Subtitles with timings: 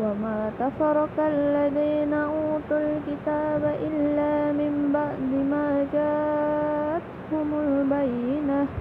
[0.00, 8.29] وما تفرق الذين أوتوا الكتاب إلا من بعد ما جاءتهم البينة